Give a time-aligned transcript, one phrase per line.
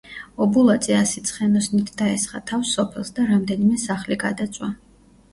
[0.43, 4.71] ობოლაძე ასი ცხენოსნით დაესხა თავს სოფელს და რამდენიმე სახლი გადაწვა.